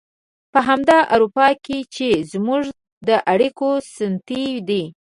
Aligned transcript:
په 0.53 0.59
همدغه 0.67 1.01
اروپا 1.13 1.47
کې 1.65 1.77
چې 1.95 2.07
زموږ 2.31 2.63
د 3.07 3.09
اړيکو 3.33 3.69
ستنې 3.89 4.45
دي. 4.67 4.83